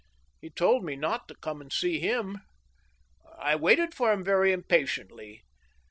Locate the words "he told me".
0.39-0.95